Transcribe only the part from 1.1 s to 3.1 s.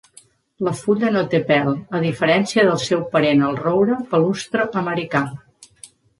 no té pèl, a diferència del seu